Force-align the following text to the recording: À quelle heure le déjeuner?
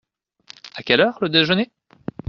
À 0.73 0.81
quelle 0.81 1.01
heure 1.01 1.19
le 1.21 1.29
déjeuner? 1.29 1.69